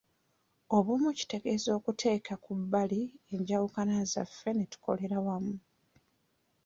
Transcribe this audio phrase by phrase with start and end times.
[0.75, 3.01] Obumu kitegeeza tuteeka ku bbali
[3.33, 5.55] enjawukana zaffe ne tukolera wamu.